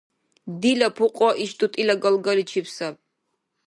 Дила 0.61 0.89
пукьа 0.97 1.29
иш 1.43 1.51
тӀутӀила 1.57 1.95
галгаличиб 2.03 2.65
саби. 2.75 3.01